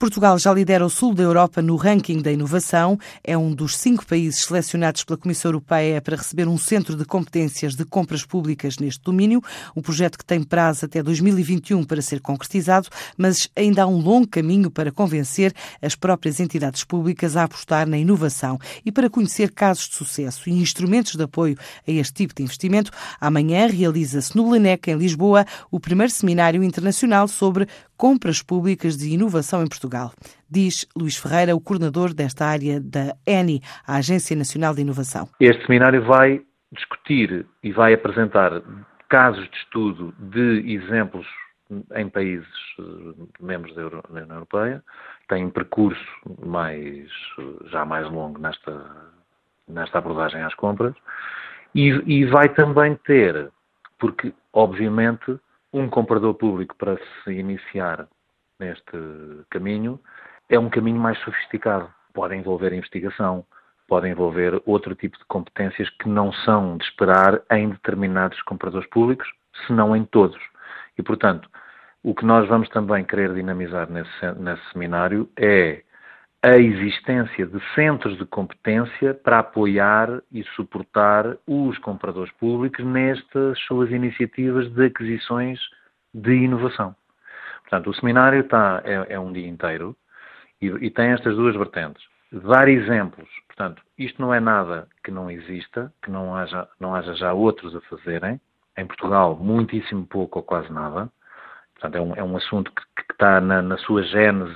Portugal 0.00 0.38
já 0.38 0.54
lidera 0.54 0.86
o 0.86 0.88
sul 0.88 1.12
da 1.12 1.24
Europa 1.24 1.60
no 1.60 1.74
ranking 1.74 2.22
da 2.22 2.30
inovação. 2.30 2.96
É 3.24 3.36
um 3.36 3.52
dos 3.52 3.76
cinco 3.76 4.06
países 4.06 4.44
selecionados 4.44 5.02
pela 5.02 5.18
Comissão 5.18 5.48
Europeia 5.48 6.00
para 6.00 6.14
receber 6.14 6.46
um 6.46 6.56
centro 6.56 6.94
de 6.94 7.04
competências 7.04 7.74
de 7.74 7.84
compras 7.84 8.24
públicas 8.24 8.78
neste 8.78 9.02
domínio. 9.02 9.42
Um 9.74 9.82
projeto 9.82 10.16
que 10.16 10.24
tem 10.24 10.40
prazo 10.44 10.84
até 10.84 11.02
2021 11.02 11.82
para 11.82 12.00
ser 12.00 12.20
concretizado, 12.20 12.88
mas 13.16 13.50
ainda 13.56 13.82
há 13.82 13.86
um 13.88 14.00
longo 14.00 14.28
caminho 14.28 14.70
para 14.70 14.92
convencer 14.92 15.52
as 15.82 15.96
próprias 15.96 16.38
entidades 16.38 16.84
públicas 16.84 17.36
a 17.36 17.42
apostar 17.42 17.84
na 17.84 17.98
inovação 17.98 18.56
e 18.86 18.92
para 18.92 19.10
conhecer 19.10 19.50
casos 19.50 19.88
de 19.88 19.96
sucesso 19.96 20.48
e 20.48 20.52
instrumentos 20.52 21.16
de 21.16 21.24
apoio 21.24 21.58
a 21.84 21.90
este 21.90 22.12
tipo 22.12 22.34
de 22.36 22.44
investimento. 22.44 22.92
Amanhã 23.20 23.66
realiza-se 23.66 24.36
no 24.36 24.48
Lenec, 24.48 24.88
em 24.88 24.96
Lisboa, 24.96 25.44
o 25.72 25.80
primeiro 25.80 26.12
seminário 26.12 26.62
internacional 26.62 27.26
sobre 27.26 27.66
compras 27.98 28.42
públicas 28.42 28.96
de 28.96 29.12
inovação 29.12 29.62
em 29.62 29.68
Portugal. 29.68 30.12
Diz 30.48 30.86
Luís 30.96 31.16
Ferreira, 31.16 31.54
o 31.54 31.60
coordenador 31.60 32.14
desta 32.14 32.46
área 32.46 32.80
da 32.80 33.16
ENI, 33.26 33.60
a 33.86 33.96
Agência 33.96 34.36
Nacional 34.36 34.72
de 34.74 34.82
Inovação. 34.82 35.28
Este 35.40 35.66
seminário 35.66 36.02
vai 36.04 36.40
discutir 36.72 37.44
e 37.62 37.72
vai 37.72 37.92
apresentar 37.94 38.62
casos 39.08 39.50
de 39.50 39.56
estudo 39.56 40.14
de 40.18 40.72
exemplos 40.72 41.26
em 41.96 42.08
países 42.08 42.48
eh, 42.78 42.82
membros 43.40 43.74
da 43.74 43.86
União 44.10 44.36
Europeia, 44.36 44.82
tem 45.28 45.44
um 45.44 45.50
percurso 45.50 46.00
mais, 46.46 47.10
já 47.66 47.84
mais 47.84 48.10
longo 48.10 48.38
nesta, 48.38 48.86
nesta 49.68 49.98
abordagem 49.98 50.42
às 50.42 50.54
compras, 50.54 50.94
e, 51.74 51.88
e 52.06 52.24
vai 52.26 52.48
também 52.48 52.94
ter, 53.04 53.50
porque 53.98 54.32
obviamente 54.52 55.38
um 55.72 55.88
comprador 55.88 56.34
público 56.34 56.74
para 56.76 56.98
se 57.22 57.32
iniciar 57.32 58.08
neste 58.58 59.44
caminho 59.50 60.00
é 60.48 60.58
um 60.58 60.70
caminho 60.70 60.98
mais 60.98 61.18
sofisticado. 61.20 61.92
Pode 62.12 62.34
envolver 62.34 62.72
investigação, 62.72 63.44
pode 63.86 64.08
envolver 64.08 64.60
outro 64.66 64.94
tipo 64.94 65.18
de 65.18 65.24
competências 65.26 65.88
que 65.90 66.08
não 66.08 66.32
são 66.32 66.76
de 66.76 66.84
esperar 66.84 67.40
em 67.50 67.70
determinados 67.70 68.40
compradores 68.42 68.88
públicos, 68.88 69.28
se 69.66 69.72
não 69.72 69.94
em 69.94 70.04
todos. 70.04 70.40
E, 70.96 71.02
portanto, 71.02 71.48
o 72.02 72.14
que 72.14 72.24
nós 72.24 72.48
vamos 72.48 72.68
também 72.70 73.04
querer 73.04 73.34
dinamizar 73.34 73.90
nesse, 73.90 74.32
nesse 74.38 74.62
seminário 74.72 75.28
é 75.36 75.82
a 76.42 76.56
existência 76.56 77.46
de 77.46 77.60
centros 77.74 78.16
de 78.16 78.24
competência 78.24 79.12
para 79.12 79.40
apoiar 79.40 80.22
e 80.30 80.44
suportar 80.54 81.36
os 81.46 81.76
compradores 81.78 82.32
públicos 82.34 82.84
nestas 82.84 83.58
suas 83.60 83.90
iniciativas 83.90 84.70
de 84.70 84.86
aquisições 84.86 85.58
de 86.14 86.32
inovação. 86.32 86.94
Portanto, 87.62 87.90
o 87.90 87.94
seminário 87.94 88.40
está, 88.40 88.80
é, 88.84 89.14
é 89.14 89.20
um 89.20 89.32
dia 89.32 89.48
inteiro 89.48 89.96
e, 90.62 90.66
e, 90.66 90.90
tem 90.90 91.10
estas 91.10 91.36
duas 91.36 91.56
vertentes. 91.56 92.02
Dar 92.32 92.68
exemplos. 92.68 93.28
Portanto, 93.46 93.82
isto 93.98 94.22
não 94.22 94.32
é 94.32 94.38
nada 94.38 94.88
que 95.02 95.10
não 95.10 95.30
exista, 95.30 95.92
que 96.02 96.10
não 96.10 96.36
haja, 96.36 96.68
não 96.78 96.94
haja 96.94 97.14
já 97.14 97.32
outros 97.32 97.74
a 97.74 97.80
fazerem. 97.82 98.40
Em 98.76 98.86
Portugal, 98.86 99.36
muitíssimo 99.36 100.06
pouco 100.06 100.38
ou 100.38 100.44
quase 100.44 100.72
nada. 100.72 101.10
Portanto, 101.74 101.96
é 101.96 102.00
um, 102.00 102.14
é 102.16 102.22
um 102.22 102.36
assunto 102.36 102.70
que, 102.72 102.82
que 103.02 103.12
está 103.12 103.40
na, 103.40 103.60
na 103.60 103.76
sua 103.78 104.02
gênese 104.04 104.54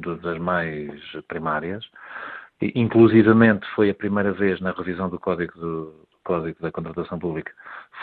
das 0.00 0.38
mais 0.38 0.90
primárias. 1.28 1.84
E, 2.60 2.72
inclusivamente 2.74 3.66
foi 3.74 3.90
a 3.90 3.94
primeira 3.94 4.32
vez 4.32 4.60
na 4.60 4.72
revisão 4.72 5.08
do 5.08 5.18
Código, 5.18 5.58
do 5.58 6.06
Código 6.24 6.60
da 6.60 6.70
Contratação 6.70 7.18
Pública, 7.18 7.52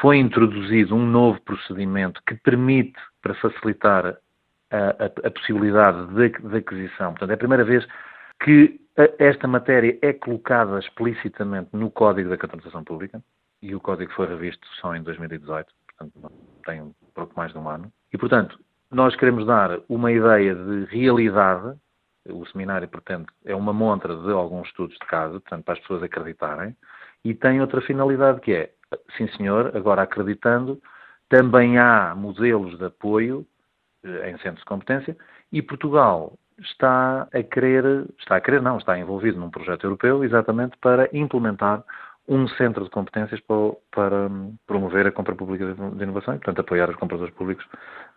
foi 0.02 0.18
introduzido 0.18 0.96
um 0.96 1.06
novo 1.06 1.42
procedimento 1.42 2.22
que 2.28 2.36
permite, 2.36 3.00
para 3.22 3.34
facilitar 3.36 4.18
a, 4.72 4.78
a, 4.78 5.28
a 5.28 5.32
possibilidade 5.32 6.08
de, 6.14 6.30
de 6.30 6.58
aquisição, 6.58 7.12
portanto, 7.12 7.32
é 7.32 7.34
a 7.34 7.38
primeira 7.38 7.64
vez 7.64 7.86
que 8.42 8.80
esta 9.18 9.48
matéria 9.48 9.98
é 10.02 10.14
colocada 10.14 10.80
explicitamente 10.80 11.70
no 11.74 11.90
Código 11.90 12.30
da 12.30 12.38
Contratação 12.38 12.84
Pública, 12.84 13.22
e 13.62 13.76
o 13.76 13.80
Código 13.80 14.12
foi 14.14 14.28
revisto 14.28 14.66
só 14.80 14.96
em 14.96 15.04
2018, 15.04 15.68
portanto, 15.88 16.32
tem 16.66 16.82
um 16.82 16.94
pouco 17.14 17.34
mais 17.36 17.52
de 17.52 17.58
um 17.58 17.68
ano. 17.68 17.92
E, 18.14 18.18
portanto, 18.18 18.58
nós 18.92 19.16
queremos 19.16 19.46
dar 19.46 19.80
uma 19.88 20.12
ideia 20.12 20.56
de 20.56 20.86
realidade. 20.86 21.78
O 22.32 22.46
seminário, 22.48 22.88
pretende, 22.88 23.26
é 23.46 23.56
uma 23.56 23.74
montra 23.74 24.16
de 24.16 24.32
alguns 24.32 24.68
estudos 24.68 24.96
de 24.96 25.08
caso, 25.08 25.40
portanto, 25.42 25.64
para 25.64 25.74
as 25.74 25.80
pessoas 25.80 26.04
acreditarem, 26.04 26.76
e 27.24 27.34
tem 27.34 27.62
outra 27.62 27.82
finalidade 27.82 28.40
que 28.42 28.54
é, 28.54 28.72
sim 29.18 29.28
senhor, 29.30 29.76
agora 29.76 30.02
acreditando, 30.04 30.82
também 31.28 31.78
há 31.78 32.16
modelos 32.16 32.78
de 32.78 32.86
apoio 32.86 33.46
eh, 34.04 34.32
em 34.32 34.38
centros 34.40 34.60
de 34.60 34.66
competência 34.66 35.18
e 35.52 35.62
Portugal 35.62 36.34
está 36.60 37.28
a 37.34 37.44
querer, 37.44 38.06
está 38.18 38.36
a 38.38 38.42
querer 38.42 38.62
não, 38.62 38.78
está 38.78 38.98
envolvido 38.98 39.40
num 39.40 39.50
projeto 39.50 39.86
europeu 39.86 40.24
exatamente 40.24 40.78
para 40.78 41.10
implementar 41.14 41.84
um 42.28 42.48
centro 42.48 42.84
de 42.84 42.90
competências 42.92 43.40
para, 43.42 43.56
para, 43.92 44.30
promover 44.68 45.08
a 45.08 45.12
compra 45.12 45.36
pública 45.36 45.74
de 45.74 46.04
inovação 46.04 46.36
e, 46.36 46.38
portanto, 46.38 46.60
apoiar 46.60 46.90
os 46.90 46.96
compradores 46.96 47.34
públicos 47.34 47.66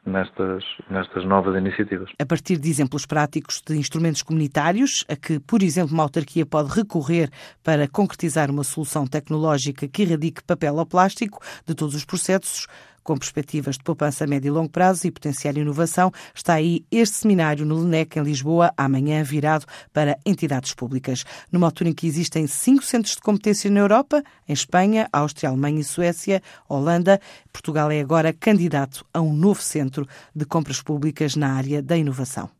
nestas, 0.04 0.64
nestas 0.90 1.24
novas 1.24 1.56
iniciativas. 1.56 2.10
A 2.18 2.26
partir 2.26 2.58
de 2.58 2.68
exemplos 2.68 3.06
práticos 3.06 3.62
de 3.64 3.76
instrumentos 3.76 4.22
comunitários, 4.22 5.04
a 5.08 5.16
que, 5.16 5.38
por 5.38 5.62
exemplo, 5.62 5.94
uma 5.94 6.02
autarquia 6.02 6.44
pode 6.44 6.72
recorrer 6.74 7.30
para 7.62 7.86
concretizar 7.88 8.50
uma 8.50 8.64
solução 8.64 9.06
tecnológica 9.06 9.86
que 9.88 10.02
erradique 10.02 10.42
papel 10.42 10.76
ou 10.76 10.86
plástico 10.86 11.40
de 11.66 11.74
todos 11.74 11.94
os 11.94 12.04
processos, 12.04 12.66
com 13.02 13.16
perspectivas 13.16 13.76
de 13.76 13.82
poupança 13.82 14.24
a 14.24 14.26
médio 14.26 14.48
e 14.48 14.50
longo 14.50 14.70
prazo 14.70 15.06
e 15.06 15.10
potenciar 15.10 15.56
inovação, 15.56 16.12
está 16.34 16.54
aí 16.54 16.84
este 16.90 17.16
seminário 17.16 17.66
no 17.66 17.76
LENEC, 17.82 18.18
em 18.18 18.22
Lisboa, 18.22 18.72
amanhã 18.76 19.22
virado 19.22 19.66
para 19.92 20.16
entidades 20.24 20.72
públicas. 20.74 21.24
Numa 21.50 21.66
altura 21.66 21.90
em 21.90 21.92
que 21.92 22.06
existem 22.06 22.46
cinco 22.46 22.84
centros 22.84 23.14
de 23.14 23.20
competência 23.20 23.70
na 23.70 23.80
Europa, 23.80 24.22
em 24.48 24.52
Espanha, 24.52 25.08
Áustria, 25.12 25.50
Alemanha 25.50 25.80
e 25.80 25.84
Suécia, 25.84 26.42
Holanda, 26.68 27.20
Portugal 27.52 27.90
é 27.90 28.00
agora 28.00 28.32
candidato 28.32 29.04
a 29.12 29.20
um 29.20 29.34
novo 29.34 29.60
centro 29.92 30.08
de 30.34 30.44
compras 30.46 30.80
públicas 30.82 31.36
na 31.36 31.52
área 31.52 31.82
da 31.82 31.96
inovação. 31.96 32.50